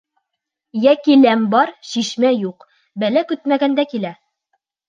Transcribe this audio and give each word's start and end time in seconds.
Йәки 0.85 1.17
ләм 1.25 1.43
бар, 1.51 1.73
шишмә 1.91 2.33
юҡ. 2.39 2.67
Бәлә 3.05 3.27
көтмәгәндә 3.33 3.87
килә 3.93 4.17